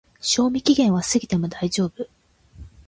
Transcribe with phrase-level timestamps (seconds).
[0.19, 2.07] 賞味期限は過ぎても大丈夫